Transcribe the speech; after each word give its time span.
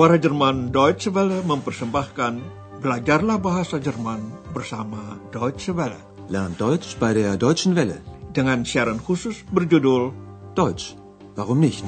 Suara 0.00 0.16
Jerman 0.16 0.72
Deutsche 0.72 1.12
Welle 1.12 1.44
mempersembahkan 1.44 2.40
Belajarlah 2.80 3.36
Bahasa 3.36 3.76
Jerman 3.76 4.32
bersama 4.48 5.20
Deutsche 5.28 5.76
Welle. 5.76 6.00
Lernt 6.32 6.56
Deutsch 6.56 6.96
bei 6.96 7.12
der 7.12 7.36
Deutschen 7.36 7.76
Welle. 7.76 8.00
Dengan 8.32 8.64
siaran 8.64 8.96
khusus 8.96 9.44
berjudul 9.52 10.16
Deutsch, 10.56 10.96
warum 11.36 11.60
nicht? 11.60 11.84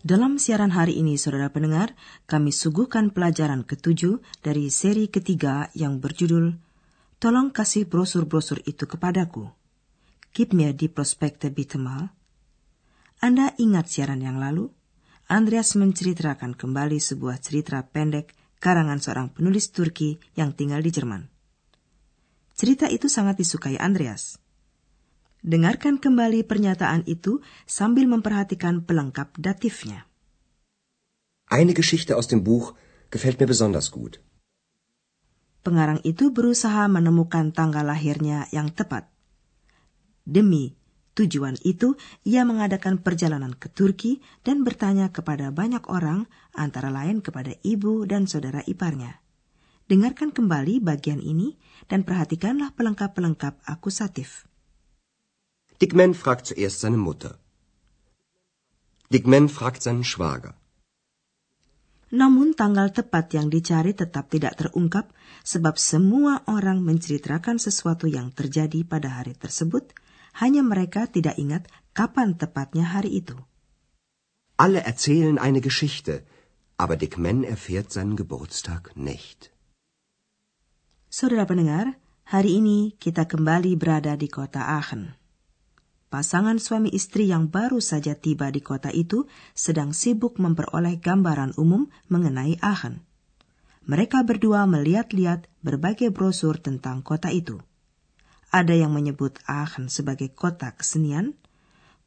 Dalam 0.00 0.40
siaran 0.40 0.72
hari 0.72 0.96
ini, 0.96 1.20
saudara 1.20 1.52
pendengar, 1.52 1.92
kami 2.24 2.56
suguhkan 2.56 3.12
pelajaran 3.12 3.68
ketujuh 3.68 4.24
dari 4.40 4.72
seri 4.72 5.12
ketiga 5.12 5.68
yang 5.76 6.00
berjudul 6.00 6.67
Tolong 7.18 7.50
kasih 7.50 7.90
brosur-brosur 7.90 8.62
itu 8.62 8.86
kepadaku. 8.86 9.50
Gib 10.30 10.54
mir 10.54 10.70
die 10.70 10.86
Prospekte 10.86 11.50
bitte 11.50 11.74
mal. 11.74 12.14
Anda 13.18 13.58
ingat 13.58 13.90
siaran 13.90 14.22
yang 14.22 14.38
lalu? 14.38 14.70
Andreas 15.26 15.74
menceritakan 15.74 16.54
kembali 16.54 17.02
sebuah 17.02 17.42
cerita 17.42 17.82
pendek 17.82 18.38
karangan 18.62 19.02
seorang 19.02 19.34
penulis 19.34 19.74
Turki 19.74 20.22
yang 20.38 20.54
tinggal 20.54 20.78
di 20.78 20.94
Jerman. 20.94 21.26
Cerita 22.54 22.86
itu 22.86 23.10
sangat 23.10 23.34
disukai 23.42 23.74
Andreas. 23.82 24.38
Dengarkan 25.42 25.98
kembali 25.98 26.46
pernyataan 26.46 27.02
itu 27.10 27.42
sambil 27.66 28.06
memperhatikan 28.06 28.86
pelengkap 28.86 29.34
datifnya. 29.34 30.06
Eine 31.50 31.74
Geschichte 31.74 32.14
aus 32.14 32.30
dem 32.30 32.46
Buch 32.46 32.78
gefällt 33.10 33.42
mir 33.42 33.50
besonders 33.50 33.90
gut. 33.90 34.22
Pengarang 35.68 36.00
itu 36.00 36.32
berusaha 36.32 36.88
menemukan 36.88 37.52
tanggal 37.52 37.84
lahirnya 37.84 38.48
yang 38.56 38.72
tepat. 38.72 39.04
Demi 40.24 40.72
tujuan 41.12 41.60
itu, 41.60 41.92
ia 42.24 42.48
mengadakan 42.48 43.04
perjalanan 43.04 43.52
ke 43.52 43.68
Turki 43.68 44.24
dan 44.48 44.64
bertanya 44.64 45.12
kepada 45.12 45.52
banyak 45.52 45.84
orang, 45.92 46.24
antara 46.56 46.88
lain 46.88 47.20
kepada 47.20 47.52
ibu 47.60 48.08
dan 48.08 48.24
saudara 48.24 48.64
iparnya. 48.64 49.20
Dengarkan 49.92 50.32
kembali 50.32 50.80
bagian 50.80 51.20
ini 51.20 51.60
dan 51.84 52.00
perhatikanlah 52.00 52.72
pelengkap-pelengkap 52.72 53.60
akusatif. 53.68 54.48
Dickman 55.76 56.16
fragt 56.16 56.48
zuerst 56.48 56.80
seine 56.80 56.96
Mutter. 56.96 57.36
Dickman 59.12 59.52
fragt 59.52 59.84
seinen 59.84 60.00
Schwager. 60.00 60.56
Namun 62.08 62.56
tanggal 62.56 62.88
tepat 62.88 63.36
yang 63.36 63.52
dicari 63.52 63.92
tetap 63.92 64.32
tidak 64.32 64.56
terungkap 64.56 65.12
sebab 65.44 65.76
semua 65.76 66.40
orang 66.48 66.80
menceritakan 66.80 67.60
sesuatu 67.60 68.08
yang 68.08 68.32
terjadi 68.32 68.80
pada 68.88 69.20
hari 69.20 69.36
tersebut, 69.36 69.92
hanya 70.40 70.64
mereka 70.64 71.04
tidak 71.04 71.36
ingat 71.36 71.68
kapan 71.92 72.32
tepatnya 72.32 72.88
hari 72.88 73.20
itu. 73.20 73.36
Alle 74.56 74.80
erzählen 74.80 75.36
eine 75.36 75.60
Geschichte, 75.60 76.24
aber 76.80 76.96
Dick 76.96 77.20
Man 77.20 77.44
erfährt 77.44 77.92
seinen 77.92 78.16
Geburtstag 78.16 78.96
nicht. 78.96 79.52
Saudara 81.12 81.44
pendengar, 81.44 82.00
hari 82.24 82.56
ini 82.56 82.96
kita 82.96 83.28
kembali 83.28 83.76
berada 83.76 84.16
di 84.16 84.32
kota 84.32 84.64
Aachen. 84.64 85.27
Pasangan 86.08 86.56
suami 86.56 86.88
istri 86.88 87.28
yang 87.28 87.52
baru 87.52 87.84
saja 87.84 88.16
tiba 88.16 88.48
di 88.48 88.64
kota 88.64 88.88
itu 88.88 89.28
sedang 89.52 89.92
sibuk 89.92 90.40
memperoleh 90.40 90.96
gambaran 90.96 91.52
umum 91.60 91.92
mengenai 92.08 92.56
Aachen. 92.64 93.04
Mereka 93.84 94.24
berdua 94.24 94.64
melihat-lihat 94.64 95.52
berbagai 95.60 96.08
brosur 96.08 96.56
tentang 96.56 97.04
kota 97.04 97.28
itu. 97.28 97.60
Ada 98.48 98.72
yang 98.72 98.96
menyebut 98.96 99.36
Aachen 99.44 99.92
sebagai 99.92 100.32
kota 100.32 100.72
kesenian, 100.72 101.36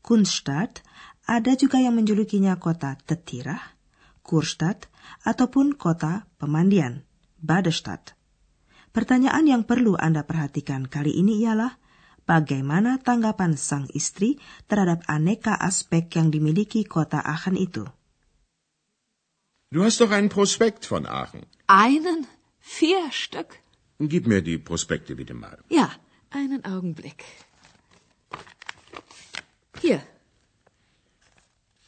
Kunststadt, 0.02 0.81
ada 1.30 1.54
juga 1.54 1.78
yang 1.78 1.94
menjulukinya 1.94 2.58
kota 2.58 2.98
tetirah, 3.06 3.78
Kurstadt, 4.25 4.90
ataupun 5.22 5.78
kota 5.78 6.25
pemandian, 6.42 7.06
Badestadt. 7.38 8.18
Pertanyaan 8.90 9.46
yang 9.46 9.64
perlu 9.70 9.94
Anda 9.94 10.25
perhatikan 10.25 10.90
kali 10.90 11.14
ini 11.14 11.46
ialah, 11.46 11.78
bagaimana 12.26 13.00
tanggapan 13.02 13.58
sang 13.58 13.88
istri 13.94 14.38
terhadap 14.68 15.04
aneka 15.08 15.56
aspek 15.56 16.12
yang 16.16 16.30
dimiliki 16.30 16.86
kota 16.86 17.20
Aachen 17.22 17.58
itu. 17.58 17.88
Du 19.72 19.84
hast 19.84 20.02
doch 20.02 20.12
einen 20.12 20.28
Prospekt 20.30 20.86
von 20.86 21.06
Aachen. 21.08 21.48
Einen? 21.68 22.28
Vier 22.60 23.12
Stück? 23.12 23.60
Gib 24.00 24.28
mir 24.28 24.42
die 24.42 24.58
Prospekte 24.58 25.16
bitte 25.16 25.34
mal. 25.34 25.58
Ja, 25.70 25.90
einen 26.30 26.66
Augenblick. 26.66 27.24
Hier. 29.80 30.04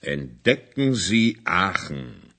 Entdecken 0.02 0.96
Sie 0.96 1.40
Aachen. 1.44 2.34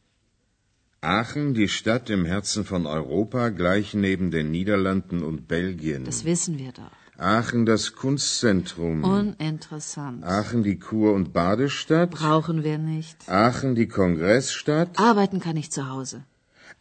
Aachen, 1.00 1.52
die 1.52 1.68
Stadt 1.68 2.08
im 2.08 2.24
Herzen 2.24 2.64
von 2.64 2.86
Europa, 2.86 3.50
gleich 3.50 3.92
neben 3.92 4.30
den 4.30 4.50
Niederlanden 4.50 5.22
und 5.22 5.46
Belgien. 5.46 6.04
Das 6.04 6.24
wissen 6.24 6.58
wir 6.58 6.72
doch. 6.72 7.03
Aachen, 7.16 7.64
das 7.64 7.94
Kunstzentrum. 7.94 9.04
Uninteressant. 9.04 10.24
Aachen, 10.24 10.64
die 10.64 10.78
Kur- 10.78 11.14
und 11.14 11.32
Badestadt. 11.32 12.10
Brauchen 12.10 12.64
wir 12.64 12.78
nicht. 12.78 13.16
Aachen, 13.28 13.74
die 13.76 13.86
Kongressstadt. 13.86 14.98
Arbeiten 14.98 15.40
kann 15.40 15.56
ich 15.56 15.70
zu 15.70 15.88
Hause. 15.88 16.24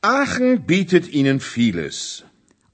Aachen 0.01 0.65
bietet 0.65 1.07
Ihnen 1.07 1.39
vieles. 1.39 2.23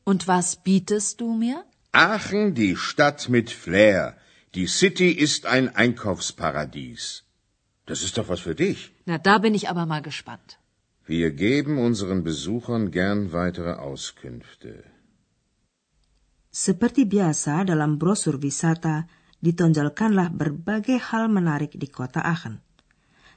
Und 0.06 0.28
was 0.28 0.56
bietest 0.56 1.20
du 1.22 1.34
mir? 1.34 1.64
Aachen, 1.92 2.54
die 2.56 2.76
Stadt 2.78 3.28
mit 3.30 3.50
Flair. 3.50 4.16
Die 4.56 4.68
City 4.68 5.12
ist 5.12 5.46
ein 5.46 5.76
Einkaufsparadies. 5.76 7.24
Das 7.86 8.04
ist 8.04 8.18
doch 8.18 8.30
was 8.30 8.40
für 8.40 8.56
dich. 8.56 8.94
Na, 9.06 9.18
da 9.18 9.38
bin 9.38 9.54
ich 9.54 9.70
aber 9.70 9.86
mal 9.86 10.02
gespannt. 10.02 10.60
Wir 11.06 11.32
geben 11.32 11.78
unseren 11.78 12.24
Besuchern 12.24 12.92
gern 12.92 13.34
weitere 13.34 13.74
Auskünfte. 13.74 14.84
Seperti 16.50 17.06
biasa 17.06 17.62
dalam 17.62 18.02
brosur 18.02 18.42
wisata, 18.42 19.06
ditonjolkanlah 19.38 20.34
berbagai 20.34 20.98
hal 20.98 21.30
menarik 21.30 21.78
di 21.78 21.86
kota 21.86 22.26
Aachen. 22.26 22.66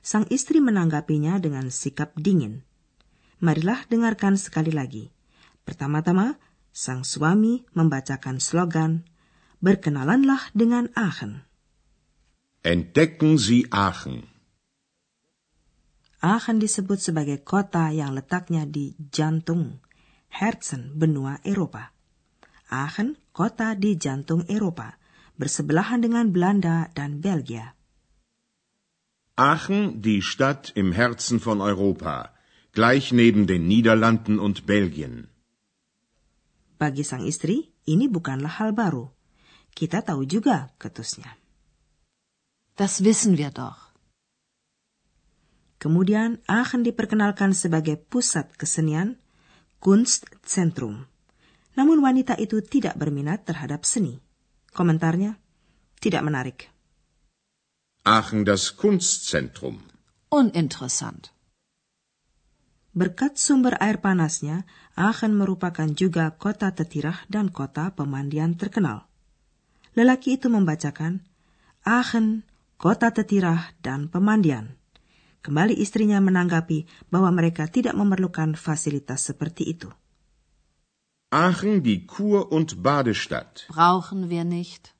Sang 0.00 0.25
istri 0.33 0.59
menanggapinya 0.65 1.37
dengan 1.37 1.69
sikap 1.69 2.17
dingin. 2.17 2.65
Marilah 3.45 3.84
dengarkan 3.87 4.41
sekali 4.41 4.73
lagi. 4.73 5.12
Pertama-tama, 5.62 6.41
sang 6.73 7.05
suami 7.05 7.62
membacakan 7.77 8.41
slogan, 8.41 9.06
Berkenalanlah 9.62 10.50
dengan 10.59 10.91
Aachen. 10.99 11.47
Entdecken 12.67 13.39
Sie 13.39 13.62
Aachen. 13.71 14.27
Aachen 16.19 16.59
disebut 16.59 16.99
sebagai 16.99 17.47
kota 17.47 17.94
yang 17.94 18.11
letaknya 18.11 18.67
di 18.67 18.99
jantung, 18.99 19.79
Herzen 20.34 20.99
benua 20.99 21.39
Eropa. 21.47 21.94
Aachen, 22.72 23.21
kota 23.37 23.77
di 23.77 24.00
jantung 24.00 24.49
Eropa, 24.49 24.97
bersebelahan 25.37 26.00
dengan 26.00 26.33
Belanda 26.33 26.88
dan 26.97 27.21
Belgia. 27.21 27.77
Aachen, 29.37 30.00
die 30.00 30.25
Stadt 30.25 30.72
im 30.72 30.97
Herzen 30.97 31.37
von 31.37 31.61
Europa, 31.61 32.32
gleich 32.72 33.12
neben 33.12 33.44
den 33.44 33.69
Niederlanden 33.69 34.41
und 34.41 34.65
Belgien. 34.65 35.28
Bagi 36.81 37.05
sang 37.05 37.28
istri, 37.28 37.77
ini 37.84 38.09
bukanlah 38.09 38.56
hal 38.56 38.72
baru. 38.72 39.12
Kita 39.77 40.00
tahu 40.00 40.25
juga 40.25 40.72
ketusnya. 40.81 41.37
Das 42.81 43.05
wissen 43.05 43.37
wir 43.37 43.53
doch. 43.53 43.93
Kemudian 45.77 46.41
Aachen 46.49 46.88
diperkenalkan 46.88 47.52
sebagai 47.52 48.00
pusat 48.00 48.49
kesenian, 48.56 49.20
Kunstzentrum. 49.82 51.12
Namun 51.73 52.05
wanita 52.05 52.37
itu 52.37 52.61
tidak 52.61 53.01
berminat 53.01 53.49
terhadap 53.49 53.89
seni. 53.89 54.21
Komentarnya, 54.73 55.41
tidak 56.01 56.23
menarik. 56.25 56.59
Aachen, 58.03 58.43
das 58.43 58.75
Kunstzentrum. 58.75 59.79
Uninteressant. 60.33 61.31
Berkat 62.93 63.41
sumber 63.41 63.81
air 63.81 64.05
panasnya, 64.05 64.69
Aachen 64.99 65.33
merupakan 65.33 65.89
juga 65.97 66.29
kota 66.37 66.69
tetirah 66.77 67.25
dan 67.33 67.49
kota 67.49 67.89
pemandian 67.97 68.53
terkenal. 68.59 69.09
Lelaki 69.97 70.37
itu 70.37 70.53
membacakan, 70.53 71.25
Aachen, 71.89 72.45
kota 72.77 73.15
tetirah 73.15 73.73
dan 73.81 74.13
pemandian. 74.13 74.77
Kembali 75.41 75.73
istrinya 75.79 76.21
menanggapi 76.21 77.09
bahwa 77.09 77.33
mereka 77.33 77.65
tidak 77.71 77.97
memerlukan 77.97 78.59
fasilitas 78.59 79.25
seperti 79.25 79.73
itu. 79.73 79.89
Aachen, 81.32 81.82
die 81.82 82.05
Kur- 82.05 82.52
und 82.52 82.82
Badestadt. 82.82 83.64
Brauchen 83.73 84.29
wir 84.29 84.44
nicht. 84.44 84.93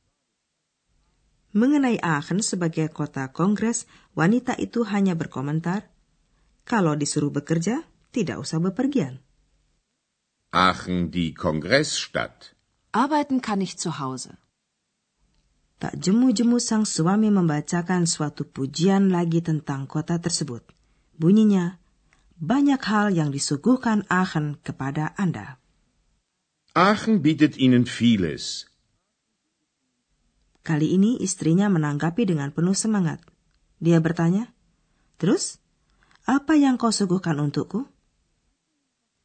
Mengenai 1.53 2.01
Aachen 2.01 2.41
sebagai 2.41 2.89
kota 2.89 3.29
kongres, 3.29 3.85
wanita 4.17 4.57
itu 4.57 4.89
hanya 4.89 5.13
berkomentar, 5.13 5.93
kalau 6.65 6.97
disuruh 6.97 7.29
bekerja, 7.29 7.85
tidak 8.17 8.41
usah 8.41 8.65
bepergian. 8.65 9.21
Aachen, 10.57 11.13
die 11.13 11.37
Kongressstadt. 11.37 12.57
Arbeiten 12.97 13.45
kann 13.45 13.61
ich 13.61 13.77
zu 13.77 14.01
Hause. 14.01 14.41
Tak 15.85 16.01
jemu-jemu 16.01 16.57
sang 16.57 16.89
suami 16.89 17.29
membacakan 17.29 18.09
suatu 18.09 18.49
pujian 18.49 19.13
lagi 19.13 19.45
tentang 19.45 19.85
kota 19.85 20.17
tersebut. 20.17 20.65
Bunyinya, 21.13 21.77
banyak 22.41 22.81
hal 22.81 23.13
yang 23.13 23.29
disuguhkan 23.29 24.09
Aachen 24.09 24.57
kepada 24.65 25.13
Anda. 25.21 25.61
Aachen 26.73 27.21
bietet 27.21 27.61
Ihnen 27.61 27.85
vieles. 27.85 28.65
Kali 30.65 30.97
ini 30.97 31.21
istrinya 31.21 31.69
menanggapi 31.69 32.25
dengan 32.25 32.49
penuh 32.49 32.73
semangat. 32.73 33.21
Dia 33.77 34.01
bertanya, 34.01 34.49
Terus, 35.21 35.61
apa 36.25 36.57
yang 36.57 36.81
kau 36.81 36.89
suguhkan 36.89 37.37
untukku? 37.45 37.85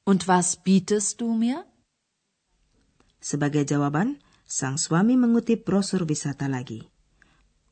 Und 0.04 0.28
was 0.28 0.60
bietest 0.60 1.24
du 1.24 1.32
mir? 1.32 1.64
Sebagai 3.24 3.64
jawaban, 3.64 4.20
sang 4.44 4.76
suami 4.76 5.16
mengutip 5.16 5.64
brosur 5.64 6.04
wisata 6.04 6.52
lagi. 6.52 6.84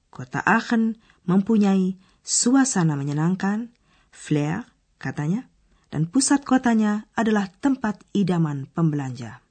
Kota 0.08 0.40
Aachen 0.40 1.04
mempunyai 1.28 2.00
suasana 2.24 2.96
menyenangkan, 2.96 3.76
flair, 4.16 4.72
katanya, 5.04 5.52
dan 5.92 6.08
pusat 6.08 6.48
kotanya 6.48 7.12
adalah 7.12 7.52
tempat 7.60 8.00
idaman 8.16 8.72
pembelanja. 8.72 9.45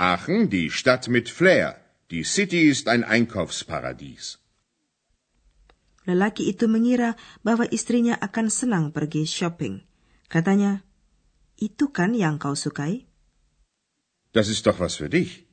Aachen, 0.00 0.48
die 0.48 0.72
Stadt 0.72 1.12
mit 1.12 1.28
Flair. 1.28 1.76
Die 2.08 2.24
City 2.24 2.72
ist 2.72 2.88
ein 2.88 3.04
Einkaufsparadies. 3.04 4.40
Lelaki 6.08 6.48
itu 6.48 6.72
mengira 6.72 7.20
bahwa 7.44 7.68
istrinya 7.68 8.16
akan 8.16 8.48
senang 8.48 8.96
pergi 8.96 9.28
shopping. 9.28 9.84
Katanya, 10.32 10.80
itu 11.60 11.92
kan 11.92 12.16
yang 12.16 12.40
kau 12.40 12.56
sukai? 12.56 13.04
Das 14.32 14.48
ist 14.48 14.64
doch 14.64 14.80
was 14.80 14.96
für 14.96 15.12
dich. 15.12 15.44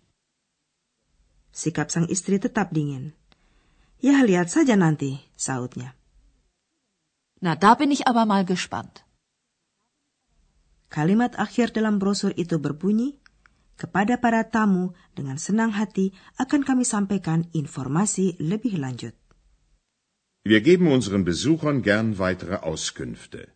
Sikap 1.51 1.91
sang 1.91 2.07
istri 2.07 2.39
tetap 2.39 2.71
dingin. 2.71 3.11
Ya, 3.99 4.23
lihat 4.23 4.47
saja 4.47 4.79
nanti, 4.79 5.19
sautnya. 5.35 5.91
Na, 7.43 7.59
da 7.59 7.75
bin 7.75 7.91
ich 7.91 8.07
aber 8.07 8.23
mal 8.23 8.47
gespannt. 8.47 9.03
Kalimat 10.87 11.35
akhir 11.35 11.75
dalam 11.75 11.99
brosur 11.99 12.31
itu 12.39 12.63
berbunyi, 12.63 13.19
kepada 13.77 14.17
para 14.17 14.41
tamu 14.49 14.97
dengan 15.13 15.37
senang 15.37 15.71
hati 15.71 16.11
akan 16.41 16.65
kami 16.65 16.83
sampaikan 16.83 17.45
informasi 17.53 18.35
lebih 18.41 18.81
lanjut. 18.81 19.13
Wir 20.41 20.65
geben 20.65 20.89
unseren 20.89 21.21
Besuchern 21.21 21.85
gern 21.85 22.17
weitere 22.17 22.57
Auskünfte. 22.65 23.53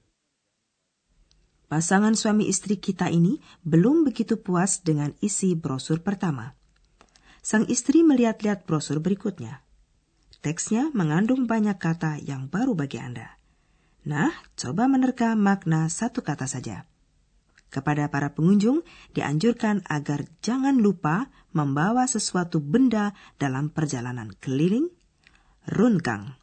Pasangan 1.72 2.20
suami 2.20 2.52
istri 2.52 2.76
kita 2.76 3.08
ini 3.08 3.40
belum 3.64 4.04
begitu 4.04 4.36
puas 4.36 4.84
dengan 4.84 5.16
isi 5.24 5.56
brosur 5.56 6.04
pertama. 6.04 6.52
Sang 7.40 7.64
istri 7.72 8.04
melihat-lihat 8.04 8.68
brosur 8.68 9.00
berikutnya. 9.00 9.64
Teksnya 10.44 10.92
mengandung 10.92 11.48
banyak 11.48 11.80
kata 11.80 12.20
yang 12.20 12.52
baru 12.52 12.76
bagi 12.76 13.00
Anda. 13.00 13.40
Nah, 14.04 14.36
coba 14.60 14.92
menerka 14.92 15.32
makna 15.40 15.88
satu 15.88 16.28
kata 16.28 16.44
saja. 16.44 16.91
Kepada 17.72 18.12
para 18.12 18.36
pengunjung 18.36 18.84
dianjurkan 19.16 19.88
agar 19.88 20.28
jangan 20.44 20.76
lupa 20.76 21.32
membawa 21.56 22.04
sesuatu 22.04 22.60
benda 22.60 23.16
dalam 23.40 23.72
perjalanan 23.72 24.36
keliling, 24.44 24.92
Rundgang. 25.72 26.36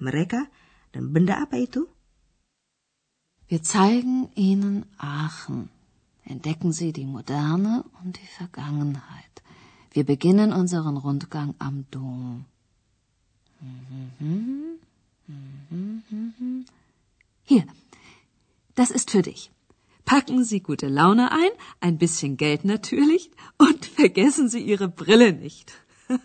Mereka 0.00 0.48
dan 0.96 1.12
benda 1.12 1.44
apa 1.44 1.60
itu? 1.60 1.84
Wir 3.52 3.60
zeigen 3.60 4.32
Ihnen 4.38 4.88
Aachen. 4.96 5.68
Entdecken 6.24 6.72
Sie 6.72 6.96
die 6.96 7.04
Moderne 7.04 7.84
und 8.00 8.16
die 8.16 8.30
Vergangenheit. 8.40 9.44
Wir 9.92 10.06
beginnen 10.06 10.54
unseren 10.54 10.96
Rundgang 10.96 11.58
am 11.58 11.84
Dom. 11.90 12.46
Hier, 17.44 17.66
das 18.76 18.90
ist 18.90 19.10
für 19.10 19.22
dich. 19.22 19.50
Packen 20.10 20.42
Sie 20.42 20.60
gute 20.60 20.88
Laune 20.88 21.30
ein, 21.30 21.52
ein 21.78 21.96
bisschen 21.96 22.36
Geld 22.36 22.64
natürlich, 22.64 23.30
und 23.58 23.86
vergessen 24.00 24.48
Sie 24.48 24.62
Ihre 24.72 24.88
Brille 24.88 25.32
nicht. 25.32 25.68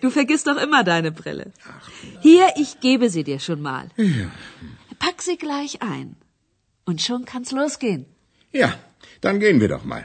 Du 0.00 0.08
vergisst 0.10 0.46
doch 0.46 0.58
immer 0.66 0.82
deine 0.84 1.10
Brille. 1.12 1.52
Hier, 2.22 2.46
ich 2.56 2.80
gebe 2.80 3.10
sie 3.10 3.24
dir 3.24 3.40
schon 3.46 3.60
mal. 3.60 3.88
Ja. 3.96 4.28
Pack 5.00 5.20
sie 5.26 5.36
gleich 5.36 5.82
ein. 5.82 6.16
Und 6.86 7.02
schon 7.02 7.24
kann's 7.30 7.50
losgehen. 7.50 8.06
Ja, 8.52 8.70
dann 9.20 9.40
gehen 9.40 9.60
wir 9.60 9.68
doch 9.68 9.84
mal. 9.84 10.04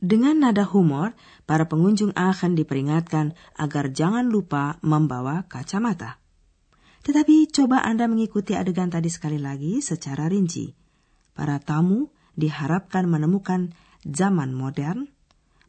Dengan 0.00 0.40
nada 0.40 0.64
humor, 0.72 1.12
para 1.46 1.68
pengunjung 1.68 2.16
akan 2.16 2.56
diperingatkan 2.56 3.36
agar 3.54 3.92
jangan 3.92 4.26
lupa 4.26 4.80
membawa 4.80 5.44
kacamata. 5.46 6.18
Tetapi 7.06 7.52
coba 7.52 7.84
Anda 7.84 8.08
mengikuti 8.08 8.56
adegan 8.56 8.90
tadi 8.90 9.12
sekali 9.12 9.38
lagi 9.38 9.78
secara 9.84 10.26
rinci. 10.26 10.80
Para 11.40 11.56
tamu 11.56 12.12
diharapkan 12.36 13.08
menemukan 13.08 13.72
zaman 14.04 14.52
modern, 14.52 15.08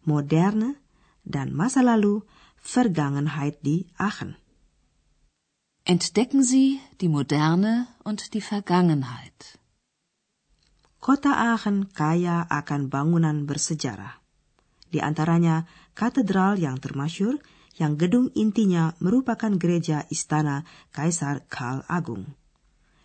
moderne, 0.04 0.76
dan 1.24 1.56
masa 1.56 1.80
lalu 1.80 2.28
Vergangenheit 2.60 3.64
di 3.64 3.88
Aachen. 3.96 4.36
Entdecken 5.88 6.44
Sie 6.44 6.84
die 7.00 7.08
Moderne 7.08 7.88
und 8.04 8.36
die 8.36 8.44
Vergangenheit. 8.44 9.56
Kota 11.00 11.56
Aachen 11.56 11.88
kaya 11.88 12.44
akan 12.52 12.92
bangunan 12.92 13.48
bersejarah. 13.48 14.20
Di 14.92 15.00
antaranya 15.00 15.72
katedral 15.96 16.60
yang 16.60 16.84
termasyur 16.84 17.40
yang 17.80 17.96
gedung 17.96 18.28
intinya 18.36 18.92
merupakan 19.00 19.56
gereja 19.56 20.04
istana 20.12 20.68
Kaisar 20.92 21.48
Karl 21.48 21.88
Agung. 21.88 22.41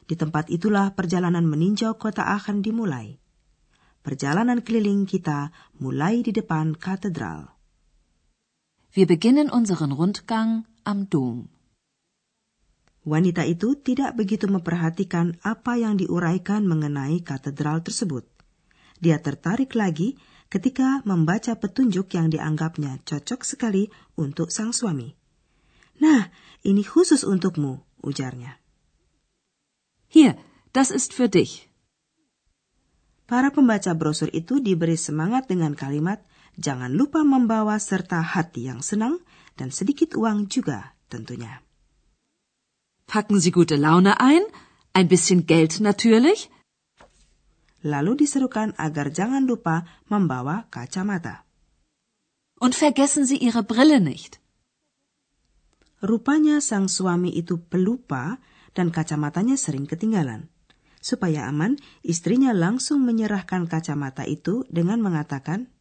Di 0.06 0.14
tempat 0.14 0.46
itulah 0.54 0.94
perjalanan 0.94 1.42
meninjau 1.42 1.98
kota 1.98 2.22
Aachen 2.22 2.62
dimulai. 2.62 3.18
Perjalanan 4.06 4.62
keliling 4.62 5.02
kita 5.02 5.50
mulai 5.82 6.22
di 6.22 6.30
depan 6.30 6.78
katedral. 6.78 7.58
Wir 8.94 9.10
beginnen 9.10 9.50
unseren 9.50 9.90
Rundgang 9.90 10.62
am 10.86 11.10
Dom. 11.10 11.50
Wanita 13.02 13.42
itu 13.46 13.74
tidak 13.78 14.14
begitu 14.14 14.46
memperhatikan 14.46 15.38
apa 15.42 15.78
yang 15.78 15.98
diuraikan 15.98 16.66
mengenai 16.66 17.22
katedral 17.22 17.82
tersebut. 17.82 18.26
Dia 19.02 19.18
tertarik 19.18 19.74
lagi 19.74 20.18
ketika 20.46 21.02
membaca 21.02 21.54
petunjuk 21.58 22.14
yang 22.14 22.30
dianggapnya 22.30 23.02
cocok 23.02 23.42
sekali 23.42 23.90
untuk 24.14 24.54
sang 24.54 24.70
suami. 24.70 25.14
Nah, 25.98 26.30
ini 26.62 26.82
khusus 26.86 27.26
untukmu, 27.26 27.82
ujarnya. 28.06 28.65
Hier, 30.08 30.38
das 30.72 30.90
ist 30.90 31.12
für 31.12 31.28
dich. 31.28 31.70
Para 33.26 33.50
pembaca 33.50 33.90
brosur 33.98 34.30
itu 34.30 34.62
diberi 34.62 34.94
semangat 34.94 35.50
dengan 35.50 35.74
kalimat 35.74 36.22
Jangan 36.56 36.88
lupa 36.96 37.20
membawa 37.20 37.76
serta 37.76 38.24
hati 38.24 38.72
yang 38.72 38.80
senang 38.80 39.20
dan 39.60 39.68
sedikit 39.68 40.16
uang 40.16 40.48
juga 40.48 40.96
tentunya. 41.12 41.60
Packen 43.04 43.38
Sie 43.38 43.52
gute 43.52 43.76
Laune 43.76 44.16
ein, 44.16 44.40
ein 44.96 45.06
bisschen 45.06 45.44
Geld 45.44 45.84
natürlich. 45.84 46.48
Lalu 47.84 48.24
diserukan 48.24 48.72
agar 48.80 49.12
jangan 49.12 49.44
lupa 49.44 49.84
membawa 50.08 50.66
kacamata. 50.72 51.44
Und 52.56 52.72
vergessen 52.72 53.28
Sie 53.28 53.36
Ihre 53.36 53.60
Brille 53.60 54.00
nicht. 54.00 54.40
Rupanya 56.00 56.64
sang 56.64 56.88
suami 56.88 57.36
itu 57.36 57.60
pelupa 57.60 58.40
dan 58.76 58.92
kacamatanya 58.92 59.56
sering 59.56 59.88
ketinggalan. 59.88 60.52
Supaya 61.00 61.48
aman, 61.48 61.80
istrinya 62.04 62.52
langsung 62.52 63.00
menyerahkan 63.08 63.64
kacamata 63.64 64.28
itu 64.28 64.68
dengan 64.68 65.00
mengatakan, 65.00 65.72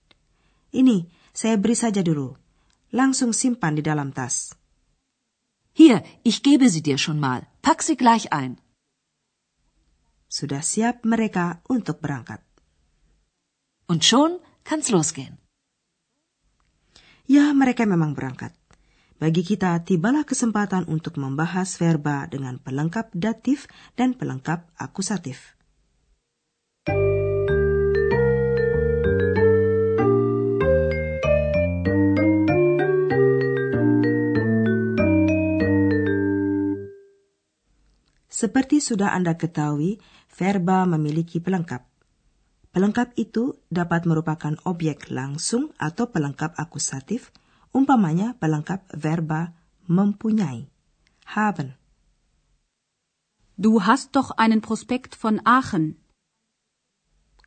ini, 0.71 1.11
saya 1.35 1.59
beri 1.59 1.75
saja 1.75 1.99
dulu. 1.99 2.31
Langsung 2.95 3.35
simpan 3.35 3.75
di 3.75 3.83
dalam 3.83 4.15
tas. 4.15 4.55
Hier, 5.75 6.07
ich 6.23 6.39
gebe 6.39 6.71
sie 6.71 6.79
dir 6.79 6.95
schon 6.95 7.19
mal. 7.19 7.43
Pack 7.59 7.83
sie 7.83 7.99
gleich 7.99 8.31
ein. 8.31 8.63
Sudah 10.31 10.63
siap 10.63 11.03
mereka 11.03 11.59
untuk 11.67 11.99
berangkat. 11.99 12.39
Und 13.91 14.07
schon 14.07 14.39
kann's 14.63 14.87
losgehen. 14.87 15.35
Ya, 17.27 17.51
mereka 17.51 17.83
memang 17.83 18.15
berangkat. 18.15 18.55
Bagi 19.25 19.41
kita, 19.41 19.81
tibalah 19.81 20.21
kesempatan 20.21 20.85
untuk 20.85 21.17
membahas 21.17 21.81
verba 21.81 22.29
dengan 22.29 22.61
pelengkap 22.61 23.09
datif 23.09 23.65
dan 23.97 24.13
pelengkap 24.13 24.69
akusatif. 24.77 25.57
Seperti 38.29 38.77
sudah 38.77 39.09
Anda 39.09 39.33
ketahui, 39.33 39.97
verba 40.29 40.85
memiliki 40.85 41.41
pelengkap. 41.41 41.81
Pelengkap 42.69 43.17
itu 43.17 43.57
dapat 43.73 44.05
merupakan 44.05 44.53
objek 44.69 45.09
langsung 45.09 45.73
atau 45.81 46.13
pelengkap 46.13 46.53
akusatif, 46.61 47.33
Umpamanya 47.75 48.39
pelengkap 48.39 48.87
verba 48.95 49.51
mempunyai. 49.91 50.71
Haben. 51.27 51.75
Du 53.59 53.83
hast 53.83 54.15
doch 54.15 54.31
einen 54.39 54.63
Prospekt 54.63 55.11
von 55.11 55.43
Aachen. 55.43 55.99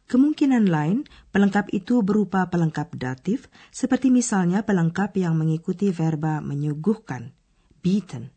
Kemungkinan 0.05 0.69
lain, 0.69 1.09
pelengkap 1.33 1.73
itu 1.73 2.05
berupa 2.05 2.45
pelengkap 2.53 2.93
datif, 3.01 3.49
seperti 3.73 4.13
misalnya 4.13 4.65
pelengkap 4.69 5.17
yang 5.17 5.33
mengikuti 5.33 5.97
verba 5.97 6.45
menyuguhkan, 6.45 7.33
bieten. 7.81 8.29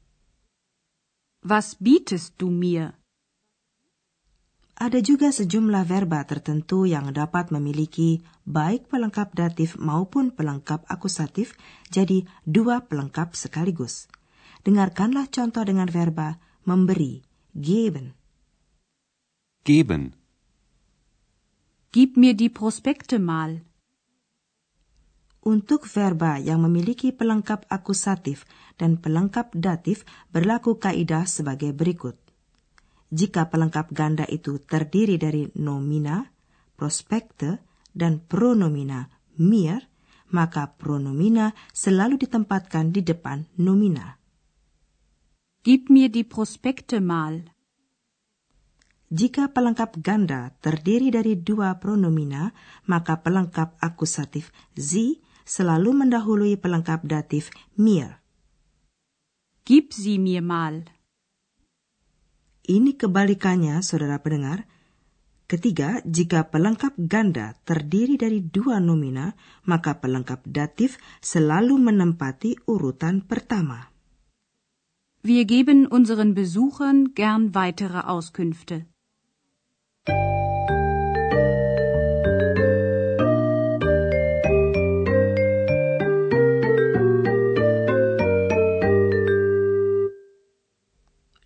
Was 1.43 1.75
bietest 1.75 2.39
du 2.39 2.47
mir? 2.47 3.00
Ada 4.81 4.97
juga 4.97 5.29
sejumlah 5.29 5.85
verba 5.85 6.25
tertentu 6.25 6.89
yang 6.89 7.13
dapat 7.13 7.53
memiliki 7.53 8.25
baik 8.49 8.89
pelengkap 8.89 9.29
datif 9.37 9.77
maupun 9.77 10.33
pelengkap 10.33 10.89
akusatif, 10.89 11.53
jadi 11.93 12.25
dua 12.49 12.89
pelengkap 12.89 13.37
sekaligus. 13.37 14.09
Dengarkanlah 14.65 15.29
contoh 15.29 15.61
dengan 15.61 15.85
verba 15.85 16.41
memberi, 16.65 17.21
geben. 17.53 18.17
Geben. 19.61 20.17
Gib 21.93 22.17
mir 22.17 22.33
die 22.33 22.49
Prospekte 22.49 23.21
mal. 23.21 23.61
Untuk 25.45 25.85
verba 25.85 26.41
yang 26.41 26.57
memiliki 26.65 27.13
pelengkap 27.13 27.69
akusatif 27.69 28.49
dan 28.81 28.97
pelengkap 28.97 29.53
datif 29.53 30.09
berlaku 30.33 30.81
kaidah 30.81 31.29
sebagai 31.29 31.69
berikut. 31.69 32.30
Jika 33.11 33.51
pelengkap 33.51 33.91
ganda 33.91 34.23
itu 34.23 34.55
terdiri 34.63 35.19
dari 35.19 35.51
nomina, 35.59 36.23
prospekte, 36.79 37.59
dan 37.91 38.23
pronomina 38.23 39.11
mir, 39.35 39.83
maka 40.31 40.71
pronomina 40.79 41.51
selalu 41.75 42.15
ditempatkan 42.15 42.95
di 42.95 43.03
depan 43.03 43.51
nomina. 43.59 44.15
Gib 45.61 45.91
mir 45.91 46.07
die 46.07 46.25
Prospekte 46.25 47.03
mal. 47.03 47.51
Jika 49.11 49.51
pelengkap 49.51 49.99
ganda 49.99 50.55
terdiri 50.63 51.11
dari 51.11 51.35
dua 51.35 51.75
pronomina, 51.83 52.55
maka 52.87 53.19
pelengkap 53.19 53.75
akusatif 53.83 54.55
sie 54.73 55.19
selalu 55.43 55.91
mendahului 55.91 56.55
pelengkap 56.55 57.03
datif 57.03 57.51
mir. 57.75 58.23
Gib 59.67 59.91
sie 59.91 60.15
mir 60.15 60.39
mal. 60.39 60.87
Ini 62.71 62.95
kebalikannya, 62.95 63.83
saudara 63.83 64.23
pendengar. 64.23 64.63
Ketiga, 65.43 65.99
jika 66.07 66.47
pelengkap 66.47 66.95
ganda 66.95 67.59
terdiri 67.67 68.15
dari 68.15 68.39
dua 68.39 68.79
nomina, 68.79 69.35
maka 69.67 69.99
pelengkap 69.99 70.47
datif 70.47 70.95
selalu 71.19 71.75
menempati 71.75 72.55
urutan 72.71 73.27
pertama. 73.27 73.91
Wir 75.19 75.43
geben 75.43 75.91
unseren 75.91 76.31
Besuchern 76.31 77.11
gern 77.11 77.51
weitere 77.51 78.07
Auskünfte. 78.07 78.87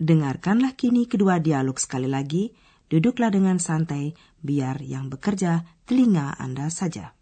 Dengarkanlah 0.05 0.77
kini 0.77 1.09
kedua 1.09 1.41
dialog 1.41 1.81
sekali 1.81 2.05
lagi. 2.05 2.53
Duduklah 2.85 3.33
dengan 3.33 3.57
santai, 3.57 4.13
biar 4.37 4.85
yang 4.85 5.09
bekerja 5.09 5.65
telinga 5.89 6.37
Anda 6.37 6.69
saja. 6.69 7.14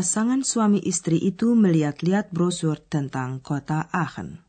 Pasangan 0.00 0.40
suami 0.40 0.80
istri 0.80 1.20
itu 1.20 1.52
melihat-lihat 1.52 2.32
brosur 2.32 2.80
tentang 2.80 3.44
kota 3.44 3.84
Aachen. 3.92 4.40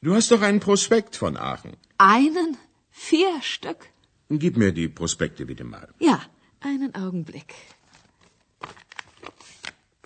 Du 0.00 0.16
hast 0.16 0.32
doch 0.32 0.40
einen 0.40 0.64
Prospekt 0.64 1.12
von 1.12 1.36
Aachen. 1.36 1.76
Einen? 2.00 2.56
Vier 2.88 3.44
Stück? 3.44 3.92
Gib 4.32 4.56
mir 4.56 4.72
die 4.72 4.88
Prospekte 4.88 5.44
bitte 5.44 5.68
mal. 5.68 5.92
Ja, 6.00 6.24
einen 6.64 6.96
Augenblick. 6.96 7.52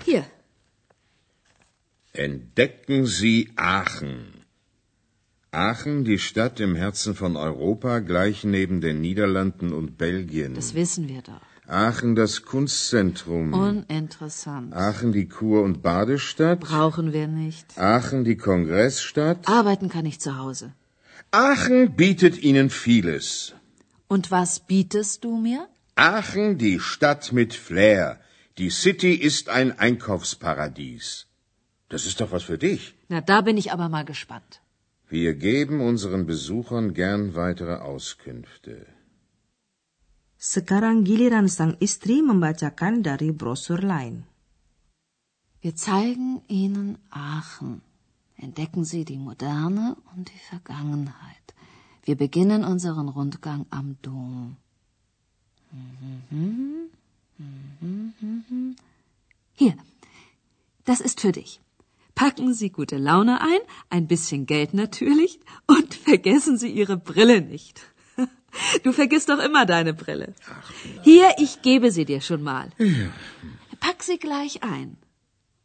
Hier. 0.03 0.27
Entdecken 2.11 3.07
Sie 3.07 3.55
Aachen. 3.55 4.43
Aachen, 5.55 6.03
die 6.03 6.19
Stadt 6.19 6.59
im 6.59 6.75
Herzen 6.75 7.15
von 7.15 7.39
Europa, 7.39 8.03
gleich 8.03 8.43
neben 8.43 8.83
den 8.83 8.99
Niederlanden 8.99 9.71
und 9.71 9.95
Belgien. 9.95 10.59
Das 10.59 10.75
wissen 10.75 11.07
wir 11.07 11.23
doch. 11.23 11.54
Aachen 11.67 12.15
das 12.15 12.43
Kunstzentrum. 12.45 13.55
Uninteressant. 13.55 14.75
Aachen 14.75 15.13
die 15.13 15.29
Kur- 15.29 15.63
und 15.63 15.83
Badestadt. 15.83 16.61
Brauchen 16.61 17.13
wir 17.13 17.27
nicht. 17.27 17.79
Aachen 17.79 18.25
die 18.25 18.37
Kongressstadt. 18.37 19.49
Arbeiten 19.49 19.89
kann 19.89 20.05
ich 20.05 20.21
zu 20.21 20.37
Hause. 20.37 20.73
Aachen 21.31 21.97
bietet 21.97 22.43
Ihnen 22.43 22.69
vieles. 22.69 23.55
Und 24.09 24.31
was 24.31 24.61
bietest 24.61 25.25
du 25.25 25.39
mir? 25.39 25.67
Aachen 25.97 26.59
die 26.59 26.81
Stadt 26.81 27.33
mit 27.33 27.55
Flair. 27.55 28.21
Die 28.59 28.71
City 28.71 29.15
ist 29.15 29.49
ein 29.49 29.79
Einkaufsparadies. 29.79 31.27
Das 31.89 32.07
ist 32.07 32.21
doch 32.21 32.31
was 32.31 32.43
für 32.43 32.59
dich. 32.59 32.95
Na, 33.09 33.21
da 33.21 33.41
bin 33.41 33.57
ich 33.57 33.73
aber 33.73 33.89
mal 33.89 34.05
gespannt. 34.05 34.61
Wir 35.09 35.35
geben 35.35 35.81
unseren 35.81 36.27
Besuchern 36.27 36.93
gern 36.93 37.35
weitere 37.35 37.77
Auskünfte. 37.77 38.87
Sekarang 40.45 41.09
giliran 41.09 41.49
sang 41.49 41.73
istri 41.81 42.21
membacakan 42.21 43.01
dari 43.01 43.33
brosur 43.33 43.81
lain. 43.81 44.29
Wir 45.65 45.73
zeigen 45.73 46.45
Ihnen 46.53 47.01
Aachen. 47.09 47.81
Entdecken 48.37 48.85
Sie 48.85 49.09
die 49.09 49.17
Moderne 49.17 49.97
und 50.13 50.29
die 50.29 50.45
Vergangenheit. 50.53 51.57
Wir 52.05 52.21
beginnen 52.21 52.61
unseren 52.61 53.09
Rundgang 53.09 53.65
am 53.73 53.97
Dom. 54.05 54.61
Hier, 59.57 59.75
das 60.85 61.01
ist 61.01 61.25
für 61.25 61.33
dich. 61.33 61.65
Packen 62.15 62.53
Sie 62.53 62.69
gute 62.69 62.99
Laune 62.99 63.41
ein, 63.41 63.63
ein 63.89 64.07
bisschen 64.07 64.45
Geld 64.45 64.75
natürlich 64.75 65.41
und 65.65 65.95
vergessen 66.09 66.59
Sie 66.59 66.69
Ihre 66.69 66.99
Brille 66.99 67.41
nicht. 67.41 67.94
Du 68.83 68.93
vergisst 68.93 69.29
doch 69.29 69.39
immer 69.39 69.67
deine 69.67 69.95
Brille. 69.95 70.35
Hier, 71.03 71.31
ich 71.39 71.63
gebe 71.63 71.91
sie 71.91 72.05
dir 72.05 72.21
schon 72.21 72.43
mal. 72.43 72.71
Pack 73.81 74.03
sie 74.03 74.19
gleich 74.19 74.63
ein. 74.63 74.97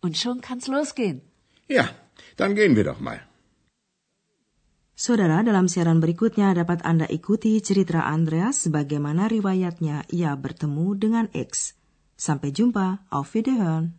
Und 0.01 0.17
schon 0.17 0.41
kann's 0.41 0.67
losgehen. 0.67 1.21
Ja, 1.67 1.89
dann 2.37 2.55
gehen 2.55 2.75
wir 2.75 2.83
doch 2.83 2.99
mal. 2.99 3.19
Saudara, 4.99 5.39
dalam 5.47 5.71
siaran 5.71 6.03
berikutnya 6.03 6.51
dapat 6.51 6.83
Anda 6.83 7.07
ikuti 7.07 7.63
cerita 7.63 8.03
Andreas 8.03 8.67
bagaimana 8.67 9.31
riwayatnya 9.31 10.03
ia 10.11 10.35
bertemu 10.35 10.87
dengan 10.99 11.25
X. 11.31 11.79
Sampai 12.19 12.51
jumpa, 12.51 13.07
auf 13.07 13.31
Wiederhören. 13.31 13.95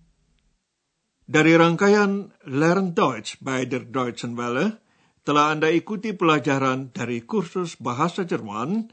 Dari 1.24 1.56
rangkaian 1.56 2.36
Learn 2.44 2.92
Deutsch 2.92 3.40
bei 3.40 3.64
der 3.64 3.88
Deutschen 3.88 4.36
Welle, 4.36 4.82
telah 5.24 5.56
Anda 5.56 5.72
ikuti 5.72 6.12
pelajaran 6.12 6.92
dari 6.92 7.24
kursus 7.24 7.80
bahasa 7.80 8.28
Jerman 8.28 8.92